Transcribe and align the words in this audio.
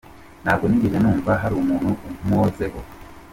Ntabwo 0.43 0.65
nigeze 0.67 0.97
numva 0.99 1.31
hari 1.41 1.55
umuntu 1.57 1.89
unkozeho. 2.23 2.79